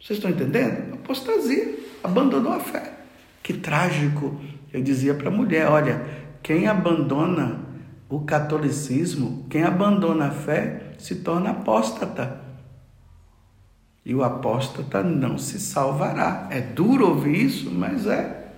Vocês 0.01 0.19
estão 0.19 0.29
entendendo? 0.29 0.95
Apostasia, 0.95 1.79
abandonou 2.03 2.53
a 2.53 2.59
fé. 2.59 2.93
Que 3.45 3.53
trágico. 3.53 4.41
Eu 4.73 4.83
dizia 4.83 5.15
para 5.15 5.29
a 5.29 5.33
mulher: 5.33 5.69
olha, 5.69 6.05
quem 6.43 6.67
abandona 6.67 7.61
o 8.09 8.23
catolicismo, 8.23 9.47
quem 9.49 9.63
abandona 9.63 10.27
a 10.27 10.31
fé, 10.33 10.95
se 10.99 11.17
torna 11.17 11.51
apóstata. 11.51 12.43
E 14.05 14.13
o 14.17 14.25
apóstata 14.25 15.01
não 15.01 15.39
se 15.39 15.61
salvará. 15.61 16.49
É 16.51 16.61
duro 16.61 17.09
ouvir 17.11 17.45
isso, 17.45 17.71
mas 17.71 18.09
é. 18.09 18.49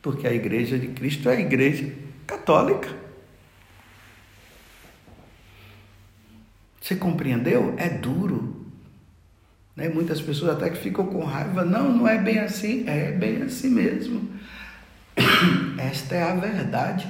Porque 0.00 0.26
a 0.26 0.32
igreja 0.32 0.78
de 0.78 0.88
Cristo 0.88 1.28
é 1.28 1.36
a 1.36 1.40
igreja 1.40 1.92
católica. 2.26 3.03
Você 6.84 6.96
compreendeu? 6.96 7.72
É 7.78 7.88
duro. 7.88 8.66
Né? 9.74 9.88
Muitas 9.88 10.20
pessoas 10.20 10.54
até 10.54 10.68
que 10.68 10.76
ficam 10.76 11.06
com 11.06 11.24
raiva. 11.24 11.64
Não, 11.64 11.90
não 11.90 12.06
é 12.06 12.18
bem 12.18 12.40
assim. 12.40 12.86
É 12.86 13.10
bem 13.10 13.40
assim 13.40 13.70
mesmo. 13.70 14.28
Esta 15.78 16.14
é 16.14 16.22
a 16.30 16.34
verdade. 16.34 17.08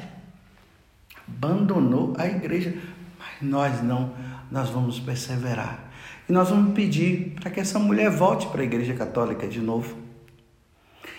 Abandonou 1.26 2.14
a 2.16 2.24
igreja. 2.24 2.72
Mas 3.18 3.50
nós 3.50 3.82
não, 3.82 4.14
nós 4.48 4.70
vamos 4.70 5.00
perseverar. 5.00 5.90
E 6.28 6.32
nós 6.32 6.50
vamos 6.50 6.72
pedir 6.72 7.34
para 7.40 7.50
que 7.50 7.58
essa 7.58 7.76
mulher 7.76 8.10
volte 8.10 8.46
para 8.46 8.60
a 8.62 8.64
igreja 8.64 8.94
católica 8.94 9.48
de 9.48 9.58
novo. 9.58 9.96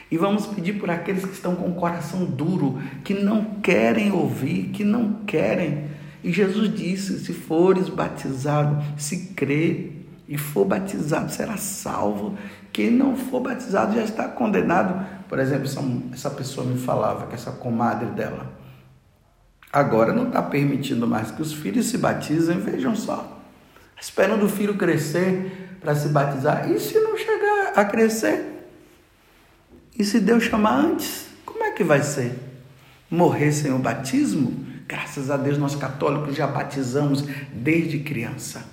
E 0.10 0.18
vamos 0.18 0.48
pedir 0.48 0.80
por 0.80 0.90
aqueles 0.90 1.26
que 1.26 1.34
estão 1.34 1.58
com 1.58 1.72
o 1.72 1.76
coração 1.76 2.24
duro, 2.24 2.82
que 3.04 3.14
não 3.14 3.56
querem 3.56 4.14
ouvir, 4.14 4.70
que 4.70 4.86
não 4.86 5.26
querem 5.26 5.94
e 6.26 6.32
Jesus 6.32 6.74
disse: 6.74 7.20
se 7.20 7.34
fores 7.34 7.88
batizado, 7.88 8.84
se 8.98 9.28
crê 9.36 9.92
e 10.28 10.40
for 10.40 10.66
batizado, 10.66 11.32
será 11.32 11.56
salvo. 11.56 12.36
Quem 12.74 12.90
não 12.90 13.16
for 13.16 13.42
batizado 13.42 13.94
já 13.94 14.02
está 14.02 14.28
condenado. 14.28 15.06
Por 15.30 15.38
exemplo, 15.38 15.66
essa, 15.66 15.82
essa 16.12 16.30
pessoa 16.32 16.66
me 16.66 16.80
falava, 16.80 17.28
que 17.28 17.36
essa 17.36 17.52
comadre 17.52 18.08
dela, 18.08 18.52
agora 19.72 20.12
não 20.14 20.28
está 20.30 20.42
permitindo 20.42 21.06
mais 21.06 21.30
que 21.30 21.44
os 21.44 21.54
filhos 21.54 21.86
se 21.86 22.00
batizem, 22.00 22.58
vejam 22.58 22.96
só. 22.96 23.40
Esperando 24.02 24.48
o 24.48 24.50
filho 24.50 24.74
crescer 24.74 25.78
para 25.80 25.94
se 25.94 26.08
batizar. 26.08 26.72
E 26.72 26.80
se 26.80 27.00
não 27.02 27.16
chegar 27.16 27.74
a 27.76 27.86
crescer? 27.86 28.68
E 29.96 30.04
se 30.04 30.20
Deus 30.20 30.46
chamar 30.46 30.86
antes? 30.86 31.28
Como 31.46 31.64
é 31.64 31.70
que 31.70 31.84
vai 31.84 32.02
ser? 32.02 32.36
Morrer 33.12 33.52
sem 33.52 33.72
o 33.72 33.78
batismo? 33.78 34.66
Graças 34.88 35.32
a 35.32 35.38
Deus, 35.38 35.58
nós 35.58 35.76
católicos 35.76 36.36
já 36.36 36.46
batizamos 36.46 37.26
desde 37.52 38.00
criança. 38.00 38.64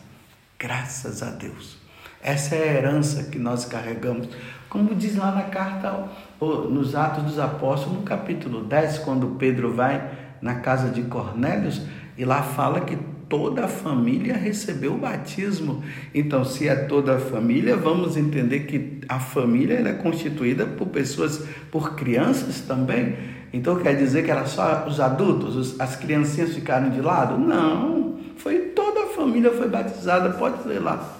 Graças 0.58 1.22
a 1.22 1.30
Deus. 1.30 1.78
Essa 2.22 2.54
é 2.54 2.68
a 2.68 2.72
herança 2.74 3.24
que 3.24 3.38
nós 3.38 3.64
carregamos. 3.64 4.28
Como 4.68 4.94
diz 4.94 5.16
lá 5.16 5.32
na 5.32 5.44
carta, 5.44 6.08
nos 6.40 6.94
Atos 6.94 7.24
dos 7.24 7.38
Apóstolos, 7.38 7.98
no 7.98 8.04
capítulo 8.04 8.62
10, 8.64 8.98
quando 8.98 9.36
Pedro 9.38 9.74
vai 9.74 10.10
na 10.40 10.56
casa 10.56 10.90
de 10.90 11.02
Cornélios, 11.02 11.82
e 12.16 12.24
lá 12.24 12.42
fala 12.42 12.82
que 12.82 12.96
toda 13.28 13.64
a 13.64 13.68
família 13.68 14.36
recebeu 14.36 14.94
o 14.94 14.98
batismo. 14.98 15.82
Então, 16.14 16.44
se 16.44 16.68
é 16.68 16.76
toda 16.76 17.16
a 17.16 17.18
família, 17.18 17.76
vamos 17.76 18.16
entender 18.16 18.60
que 18.60 19.00
a 19.08 19.18
família 19.18 19.78
é 19.78 19.92
constituída 19.94 20.66
por 20.66 20.88
pessoas, 20.88 21.42
por 21.70 21.94
crianças 21.94 22.60
também. 22.60 23.16
Então 23.52 23.76
quer 23.76 23.96
dizer 23.96 24.24
que 24.24 24.30
era 24.30 24.46
só 24.46 24.86
os 24.86 24.98
adultos, 24.98 25.78
as 25.78 25.94
criancinhas 25.96 26.54
ficaram 26.54 26.88
de 26.90 27.00
lado? 27.00 27.36
Não, 27.38 28.18
foi 28.38 28.58
toda 28.74 29.04
a 29.04 29.06
família 29.08 29.52
foi 29.52 29.68
batizada, 29.68 30.30
pode 30.30 30.66
ler 30.66 30.80
lá. 30.80 31.16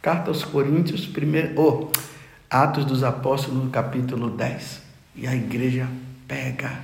Carta 0.00 0.30
aos 0.30 0.44
Coríntios, 0.44 1.06
primeiro, 1.06 1.60
oh, 1.60 1.90
Atos 2.48 2.84
dos 2.84 3.02
Apóstolos, 3.02 3.70
capítulo 3.72 4.30
10. 4.30 4.82
E 5.16 5.26
a 5.26 5.34
igreja 5.34 5.88
pega 6.28 6.80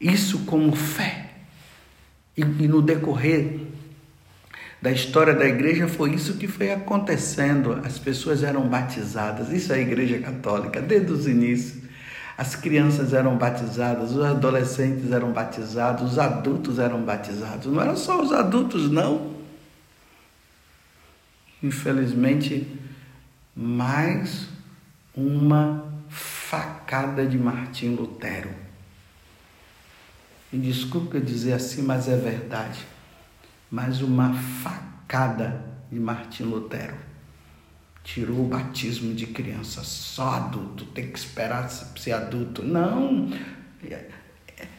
isso 0.00 0.40
como 0.40 0.74
fé. 0.74 1.26
E, 2.36 2.40
e 2.40 2.68
no 2.68 2.80
decorrer 2.80 3.60
da 4.80 4.90
história 4.90 5.34
da 5.34 5.46
igreja 5.46 5.86
foi 5.86 6.14
isso 6.14 6.38
que 6.38 6.48
foi 6.48 6.72
acontecendo. 6.72 7.80
As 7.84 7.98
pessoas 7.98 8.42
eram 8.42 8.66
batizadas. 8.66 9.52
Isso 9.52 9.72
é 9.72 9.76
a 9.76 9.80
igreja 9.80 10.18
católica, 10.18 10.80
desde 10.80 11.12
os 11.12 11.26
inícios. 11.26 11.89
As 12.40 12.56
crianças 12.56 13.12
eram 13.12 13.36
batizadas, 13.36 14.12
os 14.12 14.24
adolescentes 14.24 15.12
eram 15.12 15.30
batizados, 15.30 16.12
os 16.12 16.18
adultos 16.18 16.78
eram 16.78 17.02
batizados. 17.02 17.66
Não 17.66 17.82
eram 17.82 17.94
só 17.94 18.18
os 18.18 18.32
adultos, 18.32 18.90
não. 18.90 19.36
Infelizmente, 21.62 22.80
mais 23.54 24.48
uma 25.14 25.84
facada 26.08 27.26
de 27.26 27.36
Martim 27.36 27.90
Lutero. 27.90 28.54
Me 30.50 30.60
desculpe 30.60 31.20
dizer 31.20 31.52
assim, 31.52 31.82
mas 31.82 32.08
é 32.08 32.16
verdade. 32.16 32.86
Mais 33.70 34.00
uma 34.00 34.32
facada 34.32 35.62
de 35.92 36.00
Martim 36.00 36.44
Lutero 36.44 37.09
tirou 38.02 38.40
o 38.40 38.48
batismo 38.48 39.14
de 39.14 39.26
criança. 39.26 39.82
Só 39.82 40.28
adulto, 40.34 40.84
tem 40.86 41.10
que 41.10 41.18
esperar 41.18 41.68
ser 41.70 42.12
adulto. 42.12 42.62
Não, 42.62 43.30
é, 43.88 44.04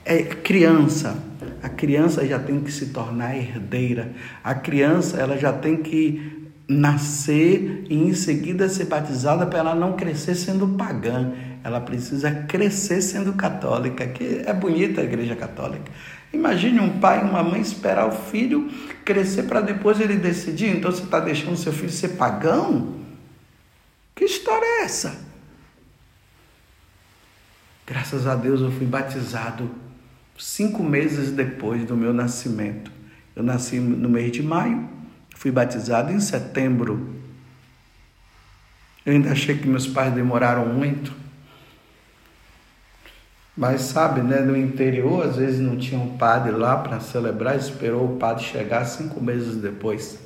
é 0.05 0.23
criança. 0.23 1.17
A 1.61 1.69
criança 1.69 2.25
já 2.25 2.39
tem 2.39 2.61
que 2.61 2.71
se 2.71 2.87
tornar 2.87 3.35
herdeira. 3.35 4.13
A 4.43 4.53
criança 4.53 5.17
ela 5.17 5.37
já 5.37 5.53
tem 5.53 5.77
que 5.77 6.49
nascer 6.67 7.85
e 7.89 7.95
em 7.95 8.13
seguida 8.13 8.69
ser 8.69 8.85
batizada 8.85 9.45
para 9.45 9.59
ela 9.59 9.75
não 9.75 9.93
crescer 9.93 10.35
sendo 10.35 10.67
pagã. 10.69 11.31
Ela 11.63 11.79
precisa 11.79 12.31
crescer 12.31 13.01
sendo 13.01 13.33
católica, 13.33 14.07
que 14.07 14.41
é 14.45 14.53
bonita 14.53 15.01
a 15.01 15.03
igreja 15.03 15.35
católica. 15.35 15.91
Imagine 16.33 16.79
um 16.79 16.99
pai 16.99 17.19
e 17.19 17.29
uma 17.29 17.43
mãe 17.43 17.61
esperar 17.61 18.07
o 18.07 18.11
filho 18.11 18.71
crescer 19.03 19.43
para 19.43 19.61
depois 19.61 19.99
ele 19.99 20.15
decidir. 20.15 20.75
Então 20.75 20.91
você 20.91 21.03
está 21.03 21.19
deixando 21.19 21.57
seu 21.57 21.73
filho 21.73 21.91
ser 21.91 22.09
pagão? 22.09 23.00
Que 24.15 24.25
história 24.25 24.65
é 24.65 24.83
essa? 24.83 25.25
Graças 27.85 28.25
a 28.25 28.35
Deus 28.35 28.61
eu 28.61 28.71
fui 28.71 28.85
batizado 28.85 29.69
cinco 30.37 30.83
meses 30.83 31.31
depois 31.31 31.85
do 31.85 31.95
meu 31.95 32.13
nascimento. 32.13 32.91
Eu 33.35 33.43
nasci 33.43 33.79
no 33.79 34.09
mês 34.09 34.31
de 34.31 34.41
maio, 34.41 34.89
fui 35.35 35.51
batizado 35.51 36.11
em 36.11 36.19
setembro. 36.19 37.15
Eu 39.05 39.13
ainda 39.13 39.31
achei 39.31 39.57
que 39.57 39.67
meus 39.67 39.87
pais 39.87 40.13
demoraram 40.13 40.65
muito. 40.67 41.13
Mas 43.55 43.81
sabe, 43.81 44.21
né, 44.21 44.39
no 44.39 44.55
interior 44.55 45.25
às 45.27 45.35
vezes 45.35 45.59
não 45.59 45.77
tinha 45.77 45.99
um 45.99 46.17
padre 46.17 46.51
lá 46.51 46.77
para 46.77 46.99
celebrar, 46.99 47.57
esperou 47.57 48.13
o 48.13 48.17
padre 48.17 48.43
chegar 48.45 48.85
cinco 48.85 49.21
meses 49.21 49.57
depois. 49.57 50.19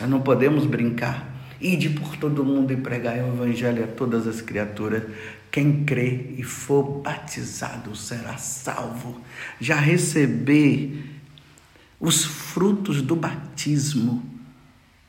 Nós 0.00 0.08
não 0.08 0.20
podemos 0.20 0.66
brincar. 0.66 1.33
Ide 1.60 1.90
por 1.90 2.16
todo 2.16 2.44
mundo 2.44 2.72
e 2.72 2.76
pregai 2.76 3.22
o 3.22 3.28
evangelho 3.28 3.84
a 3.84 3.86
todas 3.86 4.26
as 4.26 4.40
criaturas. 4.40 5.02
Quem 5.50 5.84
crê 5.84 6.34
e 6.36 6.42
for 6.42 7.00
batizado 7.00 7.94
será 7.94 8.36
salvo. 8.36 9.20
Já 9.60 9.76
receber 9.76 11.14
os 12.00 12.24
frutos 12.24 13.00
do 13.00 13.16
batismo, 13.16 14.22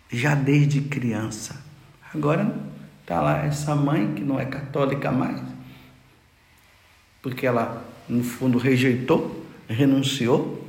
já 0.10 0.36
desde 0.36 0.82
criança. 0.82 1.62
Agora 2.14 2.56
está 3.02 3.22
lá 3.22 3.46
essa 3.46 3.76
mãe 3.76 4.14
que 4.14 4.24
não 4.24 4.40
é 4.40 4.46
católica 4.46 5.12
mais, 5.12 5.42
porque 7.22 7.46
ela, 7.46 7.86
no 8.08 8.24
fundo, 8.24 8.58
rejeitou, 8.58 9.46
renunciou, 9.68 10.66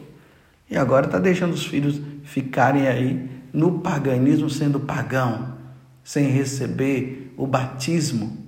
e 0.68 0.76
agora 0.76 1.06
está 1.06 1.18
deixando 1.18 1.52
os 1.52 1.64
filhos 1.64 2.00
ficarem 2.24 2.88
aí 2.88 3.30
no 3.52 3.78
paganismo, 3.78 4.50
sendo 4.50 4.80
pagão, 4.80 5.55
sem 6.06 6.28
receber 6.28 7.34
o 7.36 7.48
batismo 7.48 8.38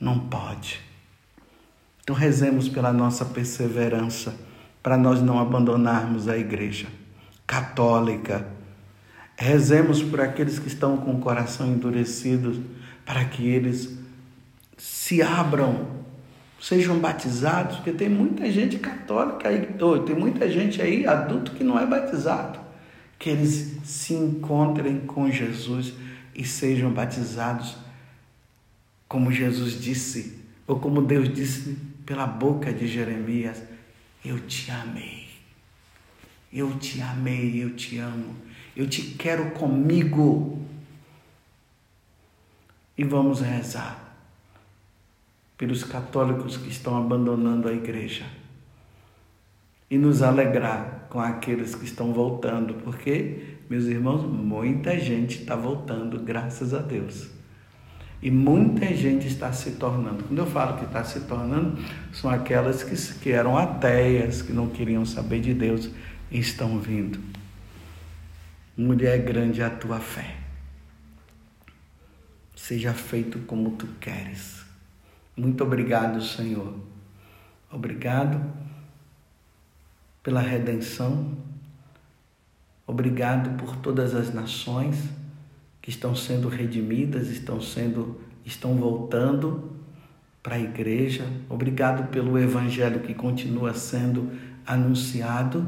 não 0.00 0.18
pode. 0.18 0.80
Então 2.02 2.16
rezemos 2.16 2.68
pela 2.68 2.92
nossa 2.92 3.24
perseverança, 3.24 4.34
para 4.82 4.96
nós 4.96 5.22
não 5.22 5.38
abandonarmos 5.38 6.26
a 6.26 6.36
igreja 6.36 6.88
católica. 7.46 8.48
Rezemos 9.36 10.02
por 10.02 10.20
aqueles 10.20 10.58
que 10.58 10.66
estão 10.66 10.96
com 10.96 11.12
o 11.12 11.20
coração 11.20 11.68
endurecido, 11.68 12.64
para 13.06 13.24
que 13.26 13.46
eles 13.46 13.96
se 14.76 15.22
abram, 15.22 15.86
sejam 16.60 16.98
batizados, 16.98 17.76
porque 17.76 17.92
tem 17.92 18.08
muita 18.08 18.50
gente 18.50 18.76
católica 18.76 19.48
aí, 19.48 19.68
tem 20.04 20.16
muita 20.16 20.50
gente 20.50 20.82
aí 20.82 21.06
adulto 21.06 21.52
que 21.52 21.62
não 21.62 21.78
é 21.78 21.86
batizado. 21.86 22.58
Que 23.20 23.30
eles 23.30 23.76
se 23.84 24.14
encontrem 24.14 24.98
com 24.98 25.30
Jesus 25.30 25.94
e 26.34 26.44
sejam 26.44 26.92
batizados 26.92 27.76
como 29.08 29.30
Jesus 29.30 29.80
disse, 29.80 30.38
ou 30.66 30.80
como 30.80 31.02
Deus 31.02 31.32
disse 31.32 31.78
pela 32.04 32.26
boca 32.26 32.72
de 32.72 32.86
Jeremias: 32.86 33.62
Eu 34.24 34.40
te 34.40 34.70
amei, 34.70 35.28
eu 36.52 36.76
te 36.78 37.00
amei, 37.00 37.62
eu 37.62 37.76
te 37.76 37.98
amo, 37.98 38.34
eu 38.76 38.88
te 38.88 39.02
quero 39.02 39.52
comigo. 39.52 40.60
E 42.96 43.02
vamos 43.02 43.40
rezar 43.40 44.16
pelos 45.58 45.82
católicos 45.82 46.56
que 46.56 46.68
estão 46.68 46.96
abandonando 46.96 47.68
a 47.68 47.72
igreja 47.72 48.24
e 49.90 49.98
nos 49.98 50.22
alegrar 50.22 51.06
com 51.08 51.20
aqueles 51.20 51.74
que 51.74 51.84
estão 51.84 52.12
voltando, 52.12 52.74
porque, 52.82 53.53
meus 53.68 53.84
irmãos, 53.84 54.22
muita 54.24 54.98
gente 54.98 55.40
está 55.40 55.56
voltando, 55.56 56.18
graças 56.20 56.74
a 56.74 56.78
Deus. 56.78 57.28
E 58.22 58.30
muita 58.30 58.86
gente 58.94 59.26
está 59.26 59.52
se 59.52 59.72
tornando. 59.72 60.24
Quando 60.24 60.38
eu 60.38 60.46
falo 60.46 60.78
que 60.78 60.84
está 60.84 61.04
se 61.04 61.20
tornando, 61.20 61.78
são 62.12 62.30
aquelas 62.30 62.82
que, 62.82 62.96
que 63.20 63.30
eram 63.30 63.58
ateias, 63.58 64.40
que 64.40 64.52
não 64.52 64.68
queriam 64.68 65.04
saber 65.04 65.40
de 65.40 65.52
Deus 65.52 65.90
e 66.30 66.38
estão 66.38 66.78
vindo. 66.78 67.18
Mulher 68.76 69.22
grande 69.22 69.62
a 69.62 69.68
tua 69.68 70.00
fé. 70.00 70.36
Seja 72.56 72.94
feito 72.94 73.40
como 73.40 73.72
tu 73.72 73.86
queres. 74.00 74.64
Muito 75.36 75.62
obrigado, 75.62 76.22
Senhor. 76.22 76.74
Obrigado 77.70 78.40
pela 80.22 80.40
redenção. 80.40 81.36
Obrigado 82.86 83.56
por 83.56 83.76
todas 83.76 84.14
as 84.14 84.32
nações 84.32 85.08
que 85.80 85.90
estão 85.90 86.14
sendo 86.14 86.48
redimidas, 86.48 87.28
estão 87.28 87.60
sendo 87.60 88.20
estão 88.44 88.74
voltando 88.74 89.72
para 90.42 90.56
a 90.56 90.60
igreja. 90.60 91.24
Obrigado 91.48 92.10
pelo 92.10 92.38
evangelho 92.38 93.00
que 93.00 93.14
continua 93.14 93.72
sendo 93.72 94.30
anunciado. 94.66 95.66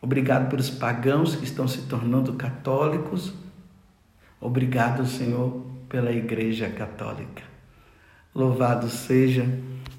Obrigado 0.00 0.50
pelos 0.50 0.68
pagãos 0.68 1.34
que 1.34 1.44
estão 1.44 1.66
se 1.66 1.82
tornando 1.82 2.34
católicos. 2.34 3.32
Obrigado, 4.38 5.06
Senhor, 5.06 5.64
pela 5.88 6.12
igreja 6.12 6.68
católica. 6.68 7.42
Louvado 8.34 8.90
seja 8.90 9.46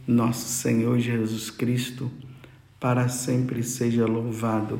nosso 0.06 0.48
Senhor 0.48 1.00
Jesus 1.00 1.50
Cristo, 1.50 2.12
para 2.80 3.08
sempre 3.08 3.64
seja 3.64 4.06
louvado, 4.06 4.80